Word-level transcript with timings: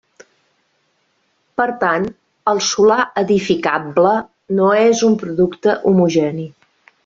Per 1.61 1.67
tant, 1.83 2.07
el 2.53 2.63
solar 2.69 2.99
edificable 3.23 4.15
no 4.61 4.71
és 4.89 5.07
un 5.11 5.23
producte 5.25 5.81
homogeni. 5.93 6.53